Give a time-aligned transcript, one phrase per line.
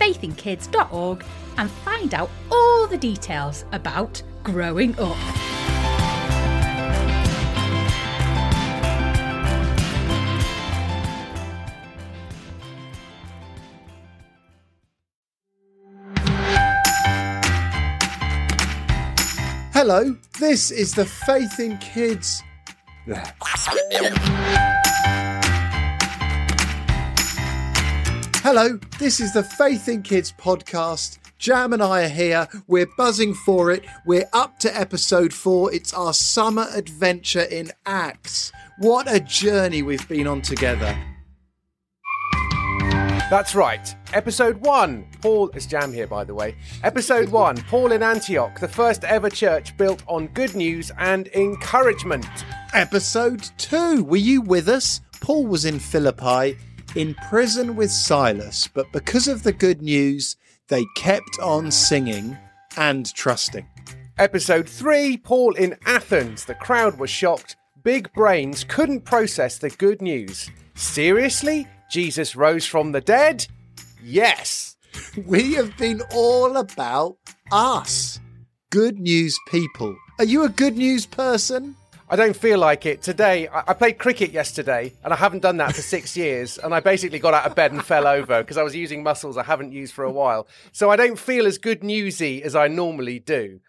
[0.00, 1.24] faithinkids.org
[1.58, 5.16] and find out all the details about growing up.
[19.72, 22.42] Hello, this is the Faith in Kids.
[28.52, 31.20] Hello, this is the Faith in Kids podcast.
[31.38, 32.48] Jam and I are here.
[32.66, 33.84] We're buzzing for it.
[34.04, 35.72] We're up to episode four.
[35.72, 38.50] It's our summer adventure in Acts.
[38.78, 40.98] What a journey we've been on together.
[43.30, 43.94] That's right.
[44.12, 45.06] Episode one.
[45.22, 46.56] Paul is Jam here, by the way.
[46.82, 47.56] Episode one.
[47.56, 52.26] Paul in Antioch, the first ever church built on good news and encouragement.
[52.74, 54.02] Episode two.
[54.02, 55.02] Were you with us?
[55.20, 56.56] Paul was in Philippi
[56.96, 60.36] in prison with Silas, but because of the good news,
[60.68, 62.36] they kept on singing
[62.76, 63.66] and trusting.
[64.18, 65.16] Episode three.
[65.16, 66.44] Paul in Athens.
[66.44, 67.56] The crowd was shocked.
[67.82, 70.50] Big brains couldn't process the good news.
[70.74, 71.66] Seriously?
[71.90, 73.46] Jesus rose from the dead?
[74.02, 74.76] Yes.
[75.26, 77.16] We have been all about
[77.50, 78.20] us.
[78.70, 79.96] Good news people.
[80.18, 81.76] Are you a good news person?
[82.12, 83.02] I don't feel like it.
[83.02, 86.58] Today, I I played cricket yesterday, and I haven't done that for six years.
[86.58, 89.36] And I basically got out of bed and fell over because I was using muscles
[89.36, 90.48] I haven't used for a while.
[90.72, 93.60] So I don't feel as good newsy as I normally do.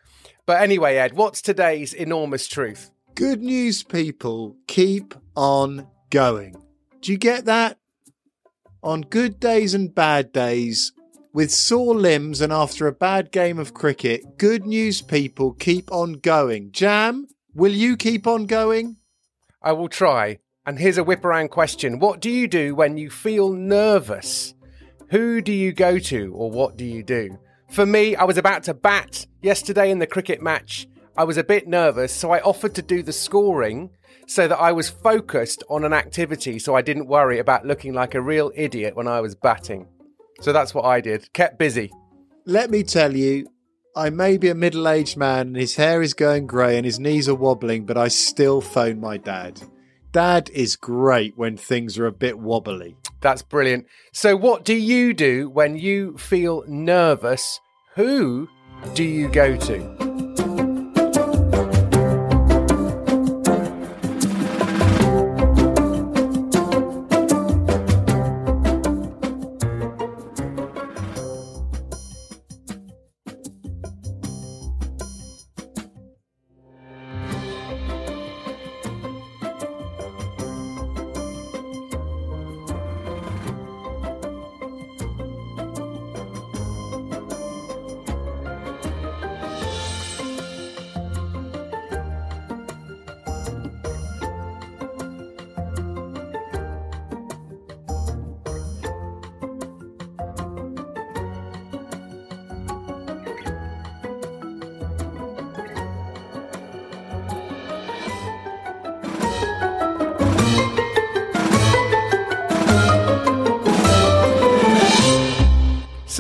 [0.47, 2.90] But anyway, Ed, what's today's enormous truth?
[3.13, 6.56] Good news people keep on going.
[7.02, 7.78] Do you get that?
[8.81, 10.91] On good days and bad days,
[11.31, 16.13] with sore limbs and after a bad game of cricket, good news people keep on
[16.13, 16.72] going.
[16.72, 18.98] Jam, will you keep on going?
[19.62, 20.40] I will try.
[20.66, 24.54] And here's a whip around question What do you do when you feel nervous?
[25.10, 27.38] Who do you go to, or what do you do?
[27.70, 30.88] For me, I was about to bat yesterday in the cricket match.
[31.18, 33.90] I was a bit nervous, so I offered to do the scoring
[34.28, 38.16] so that I was focused on an activity so I didn't worry about looking like
[38.16, 39.88] a real idiot when I was batting.
[40.40, 41.32] So that's what I did.
[41.34, 41.92] Kept busy.
[42.46, 43.48] Let me tell you,
[43.96, 47.00] I may be a middle aged man and his hair is going grey and his
[47.00, 49.62] knees are wobbling, but I still phone my dad.
[50.13, 52.96] Dad is great when things are a bit wobbly.
[53.19, 53.88] That's brilliant.
[54.13, 57.59] So, what do you do when you feel nervous?
[57.96, 58.47] Who
[58.94, 60.31] do you go to?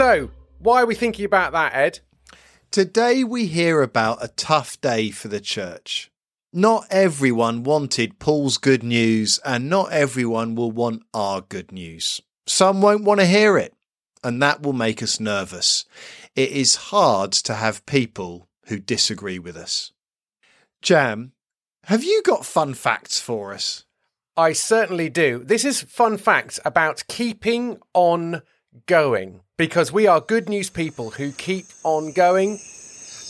[0.01, 1.99] So, why are we thinking about that, Ed?
[2.71, 6.09] Today we hear about a tough day for the church.
[6.51, 12.19] Not everyone wanted Paul's good news, and not everyone will want our good news.
[12.47, 13.75] Some won't want to hear it,
[14.23, 15.85] and that will make us nervous.
[16.35, 19.91] It is hard to have people who disagree with us.
[20.81, 21.33] Jam,
[21.83, 23.85] have you got fun facts for us?
[24.35, 25.43] I certainly do.
[25.45, 28.41] This is fun facts about keeping on
[28.87, 32.59] going because we are good news people who keep on going,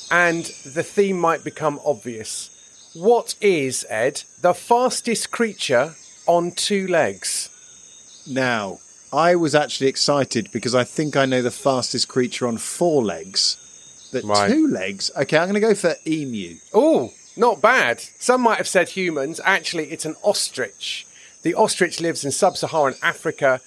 [0.10, 2.50] and the theme might become obvious.
[2.94, 5.94] What is, Ed, the fastest creature
[6.28, 7.50] on two legs?
[8.26, 8.80] Now,
[9.12, 13.58] I was actually excited because I think I know the fastest creature on four legs.
[14.14, 14.50] But Right.
[14.50, 15.12] two legs?
[15.18, 16.60] Okay, I'm going to go for emu.
[16.74, 18.06] Oh, not bad.
[18.20, 19.42] Some might have said humans.
[19.44, 21.06] Actually, it's an ostrich.
[21.42, 23.60] The ostrich lives in sub Saharan Africa.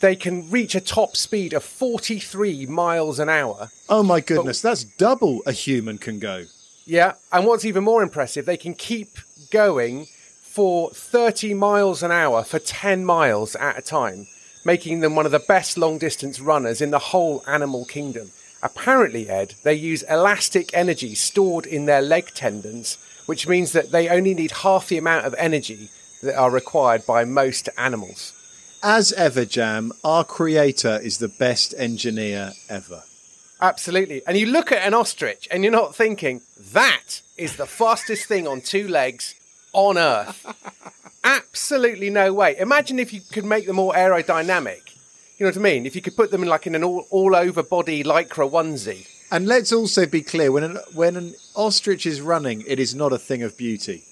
[0.00, 3.70] They can reach a top speed of 43 miles an hour.
[3.88, 6.44] Oh my goodness, that's double a human can go.
[6.86, 9.18] Yeah, and what's even more impressive, they can keep
[9.50, 10.06] going
[10.40, 14.26] for 30 miles an hour for 10 miles at a time,
[14.64, 18.30] making them one of the best long distance runners in the whole animal kingdom.
[18.62, 24.08] Apparently, Ed, they use elastic energy stored in their leg tendons, which means that they
[24.08, 25.90] only need half the amount of energy
[26.22, 28.32] that are required by most animals.
[28.82, 33.02] As ever, Jam, our creator is the best engineer ever.
[33.60, 34.22] Absolutely.
[34.26, 36.42] And you look at an ostrich and you're not thinking,
[36.72, 39.34] that is the fastest thing on two legs
[39.72, 40.46] on Earth.
[41.24, 42.56] Absolutely no way.
[42.58, 44.94] Imagine if you could make them more aerodynamic.
[45.38, 45.86] You know what I mean?
[45.86, 49.08] If you could put them in like in an all, all over body lycra onesie.
[49.30, 53.12] And let's also be clear when an, when an ostrich is running, it is not
[53.12, 54.04] a thing of beauty.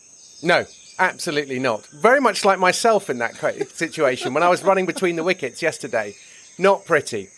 [0.43, 0.67] No,
[0.99, 1.87] absolutely not.
[1.87, 3.37] Very much like myself in that
[3.75, 6.15] situation when I was running between the wickets yesterday.
[6.59, 7.29] Not pretty.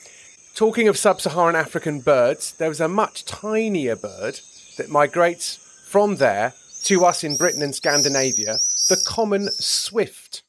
[0.54, 4.40] Talking of sub Saharan African birds, there was a much tinier bird
[4.76, 5.56] that migrates
[5.86, 8.58] from there to us in Britain and Scandinavia,
[8.88, 10.42] the common swift.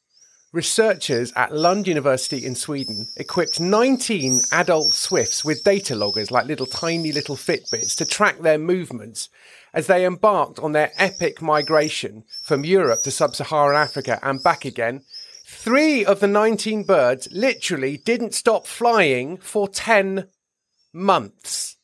[0.52, 6.66] Researchers at Lund University in Sweden equipped 19 adult swifts with data loggers, like little
[6.66, 9.28] tiny little Fitbits, to track their movements
[9.72, 14.64] as they embarked on their epic migration from Europe to sub Saharan Africa and back
[14.64, 15.02] again.
[15.46, 20.28] Three of the 19 birds literally didn't stop flying for 10
[20.92, 21.76] months.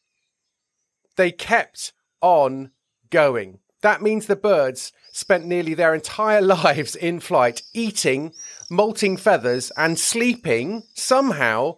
[1.17, 2.71] They kept on
[3.11, 3.59] going.
[3.83, 8.33] That means the birds spent nearly their entire lives in flight, eating,
[8.71, 11.77] molting feathers, and sleeping somehow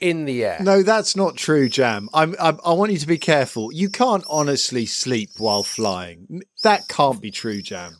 [0.00, 0.58] in the air.
[0.60, 2.08] No, that's not true, Jam.
[2.14, 3.72] I'm, I'm, I want you to be careful.
[3.72, 6.42] You can't honestly sleep while flying.
[6.62, 7.96] That can't be true, Jam.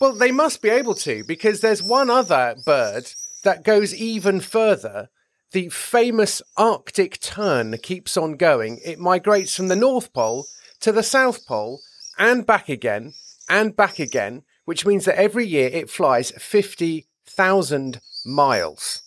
[0.00, 3.12] Well, they must be able to because there's one other bird
[3.44, 5.08] that goes even further.
[5.52, 8.80] The famous Arctic tern keeps on going.
[8.84, 10.46] It migrates from the North Pole
[10.80, 11.80] to the South Pole
[12.18, 13.14] and back again
[13.48, 19.02] and back again, which means that every year it flies 50,000 miles.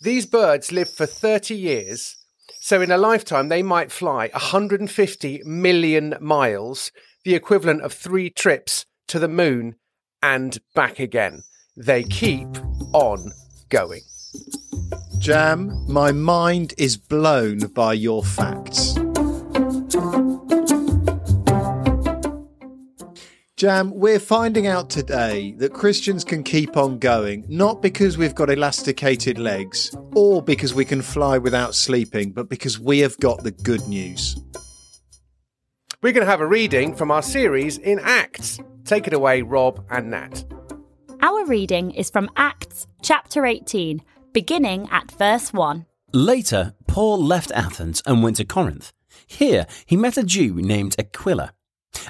[0.00, 2.16] These birds live for 30 years,
[2.60, 6.92] so in a lifetime they might fly 150 million miles,
[7.24, 9.76] the equivalent of three trips to the moon
[10.22, 11.42] and back again.
[11.76, 12.48] They keep
[12.92, 13.32] on
[13.70, 14.02] going.
[15.18, 18.96] Jam, my mind is blown by your facts.
[23.56, 28.50] Jam, we're finding out today that Christians can keep on going, not because we've got
[28.50, 33.52] elasticated legs or because we can fly without sleeping, but because we have got the
[33.52, 34.38] good news.
[36.02, 38.60] We're going to have a reading from our series in Acts.
[38.84, 40.44] Take it away, Rob and Nat.
[41.22, 44.02] Our reading is from Acts chapter 18,
[44.34, 45.86] beginning at verse 1.
[46.12, 48.92] Later, Paul left Athens and went to Corinth.
[49.26, 51.54] Here, he met a Jew named Aquila.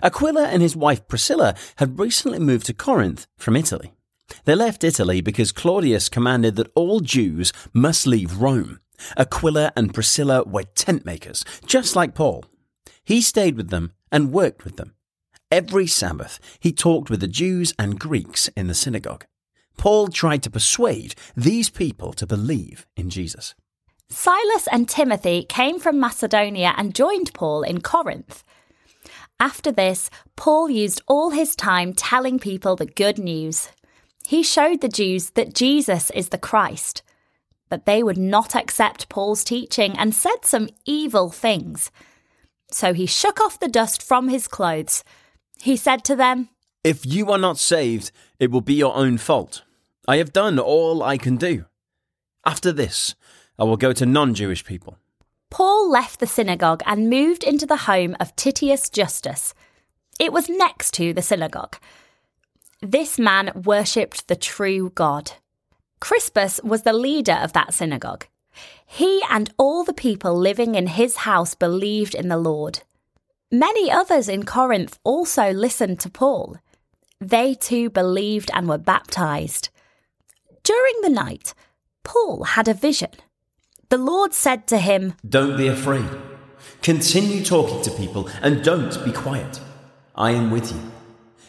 [0.02, 3.92] Aquila and his wife Priscilla had recently moved to Corinth from Italy.
[4.44, 8.80] They left Italy because Claudius commanded that all Jews must leave Rome.
[9.16, 12.44] Aquila and Priscilla were tent makers, just like Paul.
[13.04, 14.94] He stayed with them and worked with them.
[15.50, 19.26] Every Sabbath, he talked with the Jews and Greeks in the synagogue.
[19.76, 23.54] Paul tried to persuade these people to believe in Jesus.
[24.08, 28.42] Silas and Timothy came from Macedonia and joined Paul in Corinth.
[29.38, 33.68] After this, Paul used all his time telling people the good news.
[34.26, 37.02] He showed the Jews that Jesus is the Christ.
[37.68, 41.90] But they would not accept Paul's teaching and said some evil things.
[42.70, 45.04] So he shook off the dust from his clothes.
[45.60, 46.48] He said to them,
[46.82, 49.62] If you are not saved, it will be your own fault.
[50.08, 51.66] I have done all I can do.
[52.44, 53.14] After this,
[53.58, 54.98] I will go to non Jewish people.
[55.50, 59.54] Paul left the synagogue and moved into the home of Titius Justus.
[60.18, 61.76] It was next to the synagogue.
[62.82, 65.32] This man worshipped the true God.
[66.00, 68.26] Crispus was the leader of that synagogue.
[68.84, 72.80] He and all the people living in his house believed in the Lord.
[73.50, 76.58] Many others in Corinth also listened to Paul.
[77.20, 79.68] They too believed and were baptized.
[80.62, 81.54] During the night,
[82.02, 83.10] Paul had a vision.
[83.88, 86.08] The Lord said to him, Don't be afraid.
[86.82, 89.60] Continue talking to people and don't be quiet.
[90.14, 90.80] I am with you.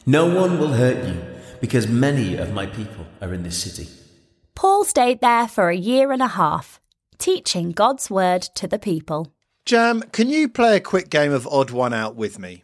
[0.05, 1.21] No one will hurt you
[1.59, 3.89] because many of my people are in this city.
[4.53, 6.79] Paul stayed there for a year and a half,
[7.17, 9.33] teaching God's word to the people.
[9.65, 12.63] Jam, can you play a quick game of Odd One Out with me?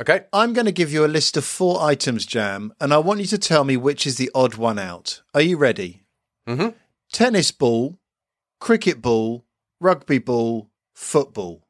[0.00, 0.24] Okay.
[0.32, 3.26] I'm going to give you a list of four items, Jam, and I want you
[3.26, 5.22] to tell me which is the odd one out.
[5.34, 6.04] Are you ready?
[6.46, 6.70] Mm-hmm.
[7.12, 7.98] Tennis ball,
[8.64, 9.44] cricket ball,
[9.78, 11.66] rugby ball, football.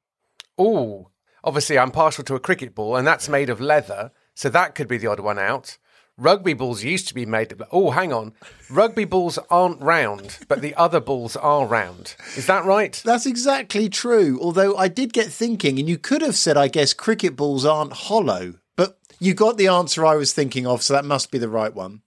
[0.56, 1.10] Oh,
[1.42, 4.86] Obviously, I'm partial to a cricket ball, and that's made of leather, so that could
[4.86, 5.76] be the odd one out.
[6.16, 7.64] Rugby balls used to be made of.
[7.72, 8.32] Oh, hang on.
[8.70, 12.14] Rugby balls aren't round, but the other balls are round.
[12.36, 13.02] Is that right?
[13.04, 14.38] That's exactly true.
[14.40, 17.92] Although I did get thinking, and you could have said, I guess, cricket balls aren't
[17.92, 21.48] hollow, but you got the answer I was thinking of, so that must be the
[21.48, 22.02] right one.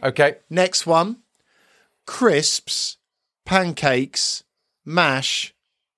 [0.00, 0.36] Okay.
[0.48, 1.22] Next one
[2.06, 2.97] crisps,
[3.48, 4.44] pancakes,
[4.84, 5.54] mash,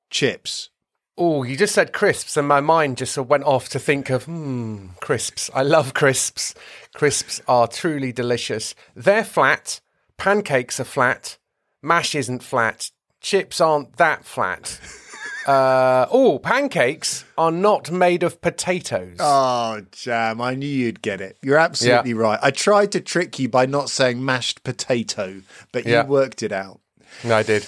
[0.09, 0.71] chips.
[1.19, 4.09] Oh, you just said crisps, and my mind just sort of went off to think
[4.09, 5.51] of, hmm, crisps.
[5.53, 6.55] I love crisps.
[6.95, 8.77] Crisps are truly delicious.
[8.95, 9.81] They're flat.
[10.17, 11.39] Pancakes are flat.
[11.83, 12.93] Mash isn't flat.
[13.21, 14.79] Chips aren't that flat.
[15.47, 19.17] Uh, oh, pancakes are not made of potatoes.
[19.19, 21.39] Oh, Jam, I knew you'd get it.
[21.43, 22.39] You're absolutely right.
[22.43, 25.41] I tried to trick you by not saying mashed potato,
[25.73, 26.05] but you Yeah.
[26.05, 26.81] worked it out.
[27.25, 27.67] No, I did.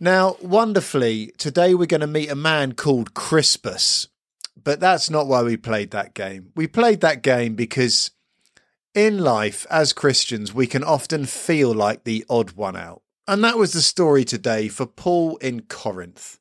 [0.00, 4.08] Now, wonderfully, today we're going to meet a man called Crispus.
[4.62, 6.52] But that's not why we played that game.
[6.54, 8.10] We played that game because
[8.94, 13.02] in life, as Christians, we can often feel like the odd one out.
[13.26, 16.38] And that was the story today for Paul in Corinth.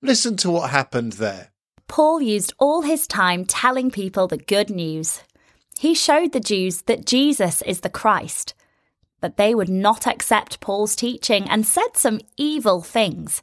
[0.00, 1.50] Listen to what happened there.
[1.88, 5.20] Paul used all his time telling people the good news.
[5.78, 8.54] He showed the Jews that Jesus is the Christ.
[9.22, 13.42] But they would not accept Paul's teaching and said some evil things.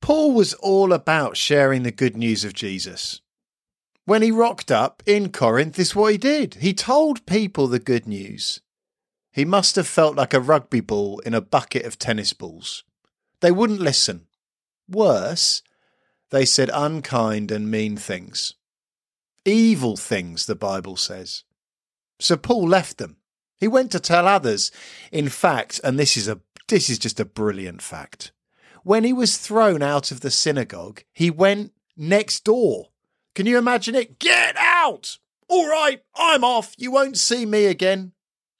[0.00, 3.20] Paul was all about sharing the good news of Jesus.
[4.06, 6.54] When he rocked up in Corinth, this is what he did.
[6.54, 8.62] He told people the good news.
[9.30, 12.84] He must have felt like a rugby ball in a bucket of tennis balls.
[13.40, 14.28] They wouldn't listen.
[14.88, 15.62] Worse,
[16.30, 18.54] they said unkind and mean things.
[19.44, 21.44] Evil things, the Bible says.
[22.18, 23.17] So Paul left them.
[23.58, 24.70] He went to tell others.
[25.10, 28.32] In fact, and this is a this is just a brilliant fact.
[28.82, 32.88] When he was thrown out of the synagogue, he went next door.
[33.34, 34.18] Can you imagine it?
[34.18, 35.18] Get out!
[35.48, 36.74] All right, I'm off.
[36.76, 38.12] You won't see me again.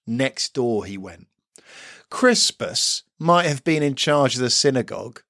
[0.07, 1.29] Next door he went.
[2.11, 5.23] Crispus might have been in charge of the synagogue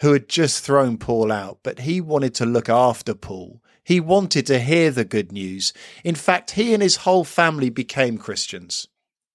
[0.00, 3.60] who had just thrown Paul out, but he wanted to look after Paul.
[3.88, 5.72] He wanted to hear the good news.
[6.04, 8.86] In fact, he and his whole family became Christians.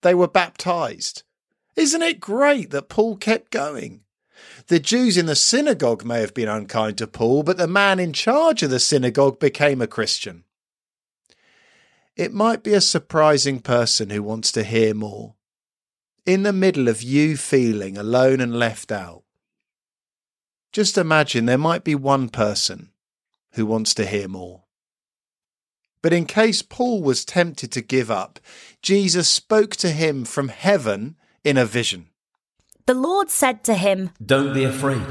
[0.03, 1.24] They were baptized.
[1.75, 4.01] Isn't it great that Paul kept going?
[4.67, 8.13] The Jews in the synagogue may have been unkind to Paul, but the man in
[8.13, 10.43] charge of the synagogue became a Christian.
[12.15, 15.33] It might be a surprising person who wants to hear more.
[16.27, 19.24] In the middle of you feeling alone and left out,
[20.72, 22.91] just imagine there might be one person
[23.53, 24.63] who wants to hear more.
[26.01, 28.39] But in case Paul was tempted to give up,
[28.81, 32.10] Jesus spoke to him from heaven in a vision.
[32.86, 35.05] The Lord said to him, Don't be afraid.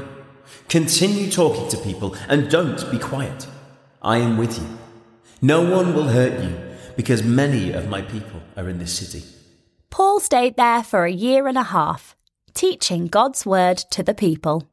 [0.69, 3.47] Continue talking to people and don't be quiet.
[4.01, 4.67] I am with you.
[5.41, 6.55] No one will hurt you
[6.95, 9.25] because many of my people are in this city.
[9.89, 12.15] Paul stayed there for a year and a half,
[12.53, 14.69] teaching God's word to the people.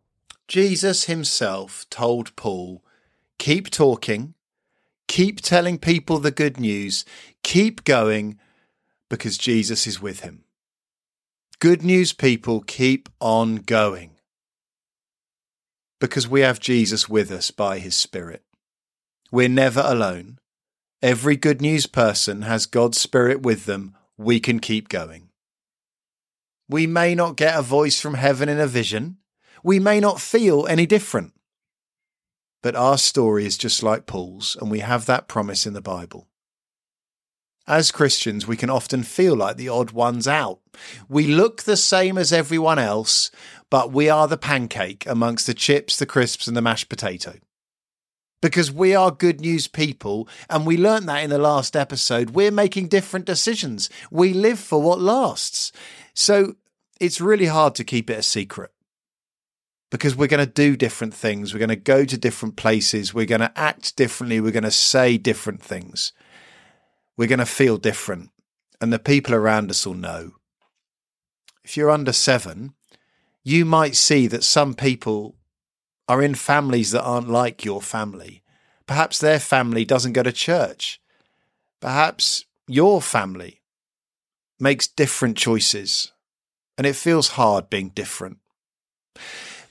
[0.49, 2.83] Jesus himself told Paul,
[3.41, 4.35] Keep talking,
[5.09, 7.07] keep telling people the good news,
[7.43, 8.39] keep going,
[9.09, 10.45] because Jesus is with him.
[11.59, 14.11] Good news, people, keep on going.
[16.03, 18.43] Because we have Jesus with us by his Spirit.
[19.33, 20.39] We're never alone.
[21.01, 23.97] Every good news person has God's Spirit with them.
[24.19, 25.31] We can keep going.
[26.69, 29.17] We may not get a voice from heaven in a vision.
[29.65, 31.33] We may not feel any different.
[32.63, 36.29] But our story is just like Paul's, and we have that promise in the Bible.
[37.67, 40.61] As Christians, we can often feel like the odd ones out.
[41.09, 43.31] We look the same as everyone else,
[43.71, 47.35] but we are the pancake amongst the chips, the crisps, and the mashed potato.
[48.43, 52.51] Because we are good news people, and we learnt that in the last episode, we're
[52.51, 53.89] making different decisions.
[54.11, 55.73] We live for what lasts.
[56.15, 56.57] So
[57.01, 58.73] it's really hard to keep it a secret
[59.91, 61.53] because we're going to do different things.
[61.53, 63.13] We're going to go to different places.
[63.13, 64.41] We're going to act differently.
[64.41, 66.13] We're going to say different things.
[67.17, 68.31] We're going to feel different.
[68.81, 70.33] And the people around us will know.
[71.65, 72.75] If you're under seven,
[73.43, 75.37] you might see that some people
[76.09, 78.43] are in families that aren't like your family.
[78.87, 81.01] Perhaps their family doesn't go to church.
[81.81, 83.61] Perhaps your family
[84.59, 86.13] makes different choices
[86.77, 88.39] and it feels hard being different.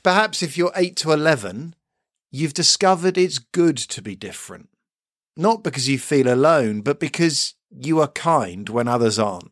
[0.04, 1.76] Perhaps if you're 8 to 11,
[2.32, 4.70] you've discovered it's good to be different.
[5.36, 9.52] Not because you feel alone, but because you are kind when others aren't.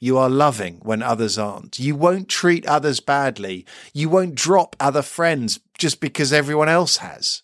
[0.00, 1.78] You are loving when others aren't.
[1.78, 3.64] You won't treat others badly.
[3.94, 7.42] You won't drop other friends just because everyone else has.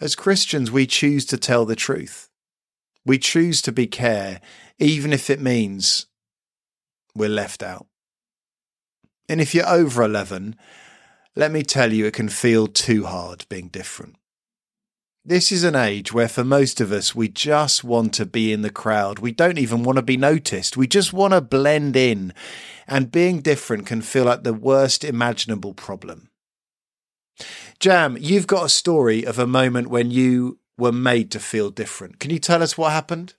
[0.00, 2.30] As Christians, we choose to tell the truth.
[3.06, 4.40] We choose to be care,
[4.80, 6.06] even if it means
[7.14, 7.86] we're left out.
[9.28, 10.56] And if you're over 11,
[11.34, 14.16] let me tell you, it can feel too hard being different.
[15.24, 18.60] This is an age where, for most of us, we just want to be in
[18.60, 19.20] the crowd.
[19.20, 20.76] We don't even want to be noticed.
[20.76, 22.34] We just want to blend in.
[22.86, 26.28] And being different can feel like the worst imaginable problem.
[27.80, 32.20] Jam, you've got a story of a moment when you were made to feel different.
[32.20, 33.34] Can you tell us what happened?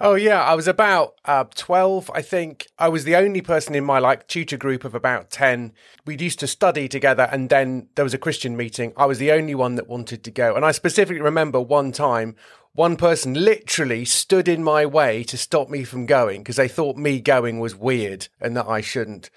[0.00, 2.68] Oh yeah, I was about uh, twelve, I think.
[2.78, 5.72] I was the only person in my like tutor group of about ten.
[6.06, 8.92] We'd used to study together, and then there was a Christian meeting.
[8.96, 12.36] I was the only one that wanted to go, and I specifically remember one time
[12.74, 16.96] one person literally stood in my way to stop me from going because they thought
[16.96, 19.30] me going was weird and that I shouldn't.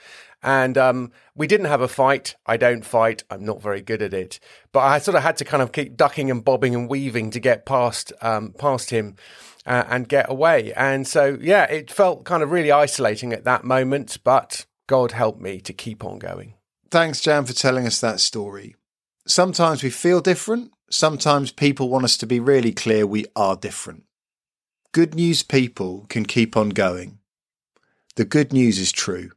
[0.43, 2.35] And um, we didn't have a fight.
[2.45, 3.23] I don't fight.
[3.31, 4.39] I'm not very good at it.
[4.71, 7.39] But I sort of had to kind of keep ducking and bobbing and weaving to
[7.39, 9.15] get past um, past him
[9.65, 10.73] uh, and get away.
[10.73, 15.41] And so, yeah, it felt kind of really isolating at that moment, but God helped
[15.41, 16.55] me to keep on going.
[16.89, 18.75] Thanks, Jam, for telling us that story.
[19.25, 20.71] Sometimes we feel different.
[20.89, 24.03] Sometimes people want us to be really clear we are different.
[24.91, 27.19] Good news people can keep on going.
[28.17, 29.31] The good news is true.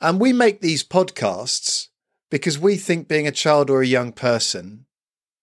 [0.00, 1.88] And we make these podcasts
[2.30, 4.86] because we think being a child or a young person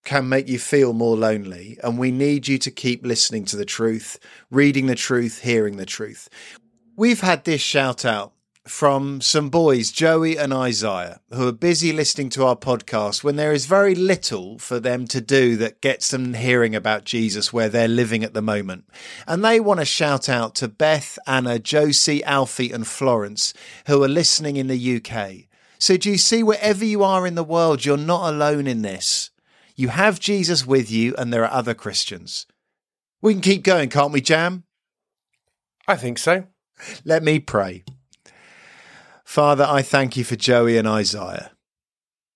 [0.03, 1.77] can make you feel more lonely.
[1.83, 5.85] And we need you to keep listening to the truth, reading the truth, hearing the
[5.85, 6.29] truth.
[6.95, 8.33] We've had this shout out
[8.67, 13.51] from some boys, Joey and Isaiah, who are busy listening to our podcast when there
[13.51, 17.87] is very little for them to do that gets them hearing about Jesus where they're
[17.87, 18.85] living at the moment.
[19.27, 23.53] And they want to shout out to Beth, Anna, Josie, Alfie, and Florence,
[23.87, 25.47] who are listening in the UK.
[25.79, 29.31] So do you see, wherever you are in the world, you're not alone in this.
[29.81, 32.45] You have Jesus with you, and there are other Christians.
[33.19, 34.63] We can keep going, can't we, Jam?
[35.87, 36.43] I think so.
[37.03, 37.83] Let me pray.
[39.25, 41.53] Father, I thank you for Joey and Isaiah.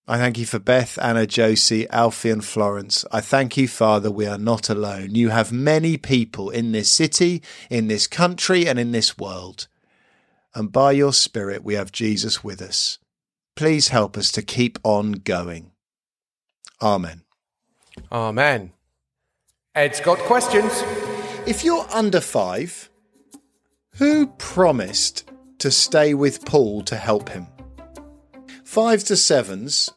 [0.08, 3.06] I thank you for Beth, Anna, Josie, Alfie, and Florence.
[3.12, 5.14] I thank you, Father, we are not alone.
[5.14, 9.68] You have many people in this city, in this country, and in this world.
[10.56, 12.98] And by your Spirit, we have Jesus with us.
[13.56, 15.74] Please help us to keep on going.
[16.82, 17.25] Amen.
[18.12, 18.72] Amen.
[19.74, 20.72] Ed's got questions.
[21.46, 22.90] If you're under five,
[23.98, 25.30] who promised
[25.60, 27.48] to stay with Paul to help him?
[28.64, 29.90] Five to sevens,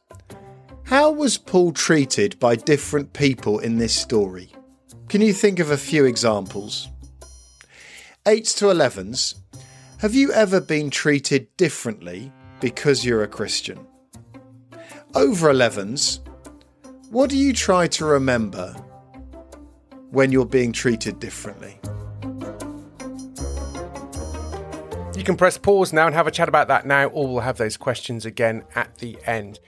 [0.85, 4.53] how was Paul treated by different people in this story?
[5.09, 6.89] Can you think of a few examples?
[8.27, 9.35] Eights to elevens,
[9.99, 13.87] have you ever been treated differently because you're a Christian?
[15.15, 16.21] Over 11s,
[17.11, 18.75] what do you try to remember
[20.11, 21.81] when you're being treated differently?
[25.17, 27.57] You can press pause now and have a chat about that now, or we'll have
[27.57, 29.59] those questions again at the end.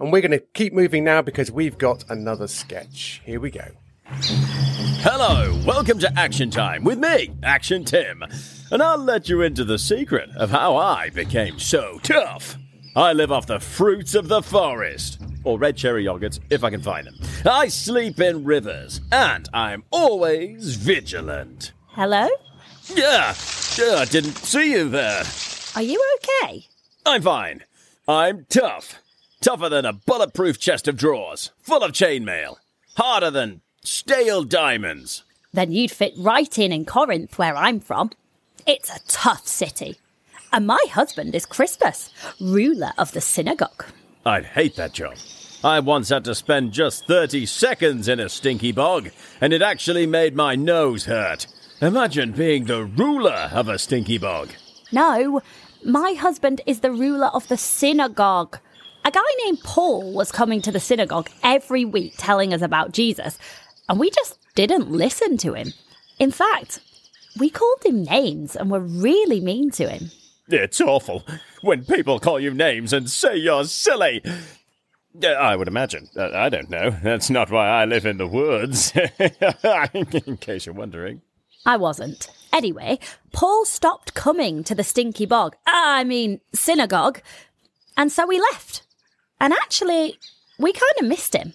[0.00, 3.22] And we're going to keep moving now because we've got another sketch.
[3.24, 3.66] Here we go.
[4.08, 8.24] Hello, welcome to Action Time with me, Action Tim.
[8.70, 12.56] And I'll let you into the secret of how I became so tough.
[12.96, 16.80] I live off the fruits of the forest, or red cherry yogurts if I can
[16.80, 17.14] find them.
[17.44, 21.72] I sleep in rivers, and I'm always vigilant.
[21.88, 22.26] Hello?
[22.94, 23.34] Yeah,
[23.76, 25.24] yeah, I didn't see you there.
[25.74, 26.64] Are you okay?
[27.04, 27.64] I'm fine.
[28.08, 29.02] I'm tough.
[29.42, 32.56] Tougher than a bulletproof chest of drawers, full of chainmail.
[32.96, 35.22] Harder than stale diamonds.
[35.52, 38.12] Then you'd fit right in in Corinth, where I'm from.
[38.66, 39.98] It's a tough city.
[40.56, 42.08] And my husband is Crispus,
[42.40, 43.84] ruler of the synagogue.
[44.24, 45.16] I'd hate that job.
[45.62, 50.06] I once had to spend just 30 seconds in a stinky bog, and it actually
[50.06, 51.46] made my nose hurt.
[51.82, 54.48] Imagine being the ruler of a stinky bog.
[54.90, 55.42] No,
[55.84, 58.58] my husband is the ruler of the synagogue.
[59.04, 63.36] A guy named Paul was coming to the synagogue every week telling us about Jesus,
[63.90, 65.74] and we just didn't listen to him.
[66.18, 66.80] In fact,
[67.38, 70.10] we called him names and were really mean to him.
[70.48, 71.24] It's awful
[71.60, 74.22] when people call you names and say you're silly.
[75.24, 76.08] I would imagine.
[76.16, 76.90] Uh, I don't know.
[77.02, 78.92] That's not why I live in the woods.
[80.26, 81.22] in case you're wondering.
[81.64, 82.30] I wasn't.
[82.52, 82.98] Anyway,
[83.32, 85.56] Paul stopped coming to the stinky bog.
[85.66, 87.20] I mean, synagogue.
[87.96, 88.82] And so we left.
[89.40, 90.18] And actually,
[90.58, 91.54] we kind of missed him.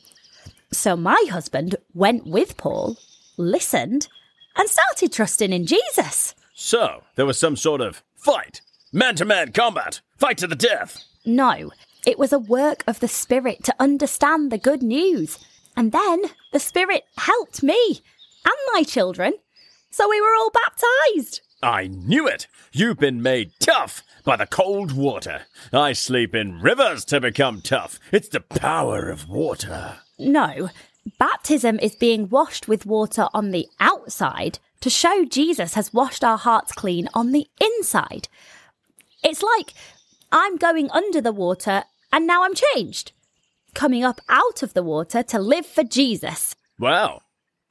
[0.71, 2.97] So my husband went with Paul,
[3.37, 4.07] listened,
[4.55, 6.35] and started trusting in Jesus.
[6.53, 11.03] So, there was some sort of fight, man to man combat, fight to the death.
[11.25, 11.71] No,
[12.05, 15.39] it was a work of the Spirit to understand the good news.
[15.77, 18.01] And then the Spirit helped me
[18.45, 19.33] and my children.
[19.89, 21.41] So we were all baptized.
[21.63, 22.47] I knew it!
[22.71, 25.43] You've been made tough by the cold water.
[25.71, 27.99] I sleep in rivers to become tough.
[28.11, 29.99] It's the power of water.
[30.17, 30.69] No,
[31.19, 36.37] baptism is being washed with water on the outside to show Jesus has washed our
[36.37, 38.27] hearts clean on the inside.
[39.23, 39.73] It's like
[40.31, 43.11] I'm going under the water and now I'm changed.
[43.73, 46.55] Coming up out of the water to live for Jesus.
[46.79, 47.21] Wow,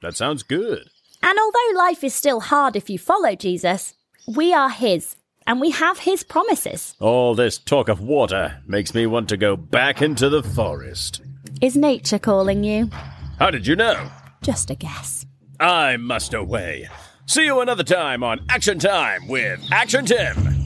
[0.01, 0.87] that sounds good.
[1.21, 3.93] And although life is still hard if you follow Jesus,
[4.27, 6.95] we are His and we have His promises.
[6.99, 11.21] All this talk of water makes me want to go back into the forest.
[11.61, 12.89] Is nature calling you?
[13.37, 14.09] How did you know?
[14.41, 15.25] Just a guess.
[15.59, 16.87] I must away.
[17.27, 20.60] See you another time on Action Time with Action Tim.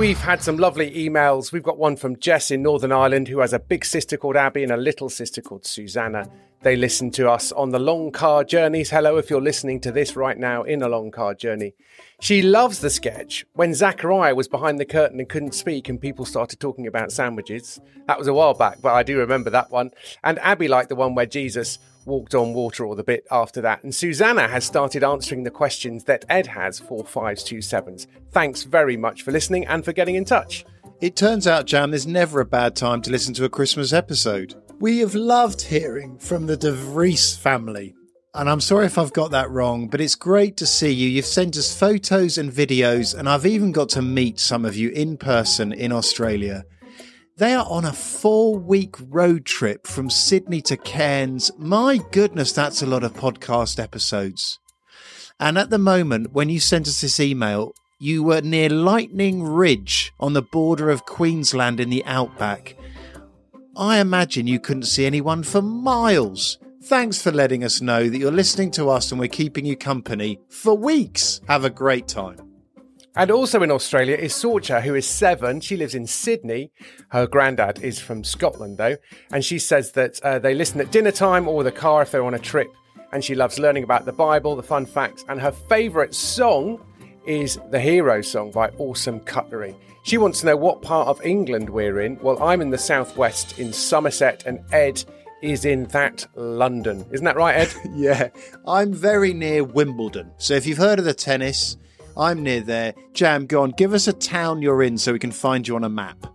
[0.00, 1.52] We've had some lovely emails.
[1.52, 4.62] We've got one from Jess in Northern Ireland who has a big sister called Abby
[4.62, 6.26] and a little sister called Susanna.
[6.62, 8.88] They listen to us on the long car journeys.
[8.88, 11.74] Hello, if you're listening to this right now in a long car journey.
[12.18, 16.24] She loves the sketch when Zachariah was behind the curtain and couldn't speak and people
[16.24, 17.78] started talking about sandwiches.
[18.06, 19.90] That was a while back, but I do remember that one.
[20.24, 23.82] And Abby liked the one where Jesus walked on water or the bit after that.
[23.82, 28.06] And Susanna has started answering the questions that Ed has for 527s.
[28.32, 30.64] Thanks very much for listening and for getting in touch.
[31.00, 34.54] It turns out, Jam, there's never a bad time to listen to a Christmas episode.
[34.80, 37.94] We have loved hearing from the De Vries family.
[38.32, 41.08] And I'm sorry if I've got that wrong, but it's great to see you.
[41.08, 44.90] You've sent us photos and videos, and I've even got to meet some of you
[44.90, 46.64] in person in Australia.
[47.40, 51.50] They are on a four week road trip from Sydney to Cairns.
[51.56, 54.58] My goodness, that's a lot of podcast episodes.
[55.40, 60.12] And at the moment, when you sent us this email, you were near Lightning Ridge
[60.20, 62.76] on the border of Queensland in the outback.
[63.74, 66.58] I imagine you couldn't see anyone for miles.
[66.82, 70.40] Thanks for letting us know that you're listening to us and we're keeping you company
[70.50, 71.40] for weeks.
[71.48, 72.49] Have a great time.
[73.16, 75.60] And also in Australia is Sorcha, who is seven.
[75.60, 76.70] She lives in Sydney.
[77.10, 78.96] Her granddad is from Scotland, though.
[79.32, 82.24] And she says that uh, they listen at dinner time or the car if they're
[82.24, 82.72] on a trip.
[83.12, 85.24] And she loves learning about the Bible, the fun facts.
[85.28, 86.80] And her favourite song
[87.26, 89.76] is the Hero song by Awesome Cutlery.
[90.04, 92.18] She wants to know what part of England we're in.
[92.20, 95.04] Well, I'm in the southwest in Somerset, and Ed
[95.42, 97.04] is in that London.
[97.10, 97.74] Isn't that right, Ed?
[97.94, 98.28] yeah,
[98.66, 100.32] I'm very near Wimbledon.
[100.38, 101.76] So if you've heard of the tennis,
[102.16, 102.94] I'm near there.
[103.12, 105.84] Jam, go on, give us a town you're in so we can find you on
[105.84, 106.26] a map.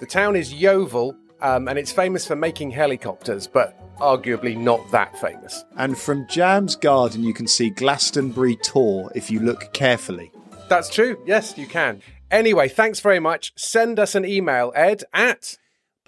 [0.00, 5.18] The town is Yeovil, um, and it's famous for making helicopters, but arguably not that
[5.18, 5.64] famous.
[5.76, 10.30] And from Jam's garden, you can see Glastonbury Tor if you look carefully.
[10.68, 11.22] That's true.
[11.26, 12.02] Yes, you can.
[12.30, 13.52] Anyway, thanks very much.
[13.56, 15.56] Send us an email, Ed, at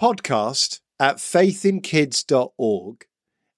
[0.01, 3.07] podcast at faithinkids.org.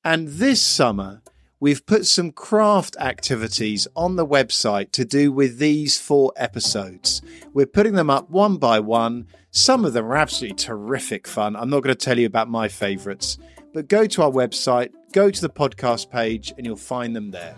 [0.05, 1.23] And this summer,
[1.61, 7.21] we've put some craft activities on the website to do with these four episodes.
[7.53, 9.27] We're putting them up one by one.
[9.51, 11.57] Some of them are absolutely terrific fun.
[11.57, 13.38] I'm not going to tell you about my favourites,
[13.75, 17.57] but go to our website, go to the podcast page, and you'll find them there.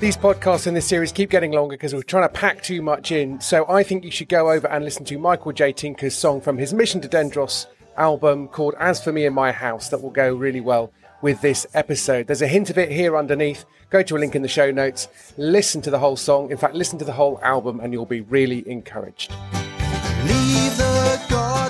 [0.00, 3.10] These podcasts in this series keep getting longer because we're trying to pack too much
[3.10, 3.40] in.
[3.40, 5.72] So I think you should go over and listen to Michael J.
[5.72, 9.88] Tinker's song from his Mission to Dendros album called As For Me and My House
[9.88, 12.26] that will go really well with this episode.
[12.26, 13.64] There's a hint of it here underneath.
[13.90, 16.50] Go to a link in the show notes, listen to the whole song.
[16.50, 19.32] In fact, listen to the whole album and you'll be really encouraged.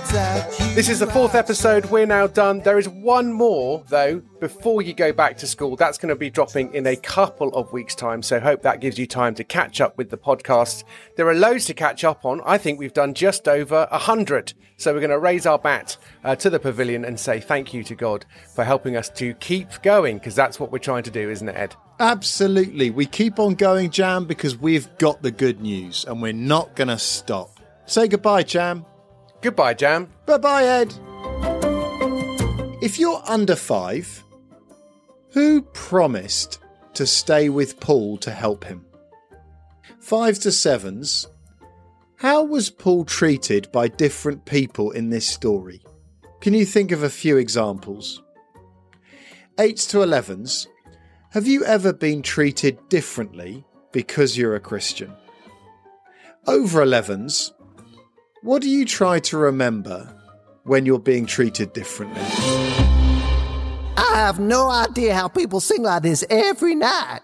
[0.08, 1.84] This is the fourth episode.
[1.86, 2.60] We're now done.
[2.60, 5.76] There is one more, though, before you go back to school.
[5.76, 8.22] That's going to be dropping in a couple of weeks' time.
[8.22, 10.84] So, hope that gives you time to catch up with the podcast.
[11.16, 12.40] There are loads to catch up on.
[12.46, 14.54] I think we've done just over a hundred.
[14.78, 17.84] So, we're going to raise our bat uh, to the pavilion and say thank you
[17.84, 21.28] to God for helping us to keep going, because that's what we're trying to do,
[21.28, 21.76] isn't it, Ed?
[22.00, 22.88] Absolutely.
[22.88, 26.88] We keep on going, Jam, because we've got the good news and we're not going
[26.88, 27.50] to stop.
[27.84, 28.86] Say goodbye, Jam.
[29.40, 30.08] Goodbye, Jam.
[30.26, 30.94] Bye bye, Ed.
[32.82, 34.24] If you're under five,
[35.32, 36.60] who promised
[36.94, 38.84] to stay with Paul to help him?
[40.00, 41.26] Fives to sevens,
[42.16, 45.82] How was Paul treated by different people in this story?
[46.40, 48.22] Can you think of a few examples?
[49.56, 50.66] 8s to 11s,
[51.30, 55.12] have you ever been treated differently because you're a Christian?
[56.46, 57.52] Over 11s,
[58.42, 60.14] what do you try to remember
[60.64, 62.22] when you're being treated differently?
[63.96, 67.20] I have no idea how people sing like this every night.